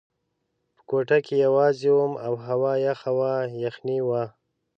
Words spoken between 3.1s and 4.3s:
وه، یخنۍ وه.